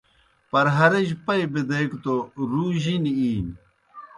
[0.49, 2.15] پرہارِجیْ پئی بِدیگہ توْ
[2.51, 3.53] رُو جِنیْ اِینیْ۔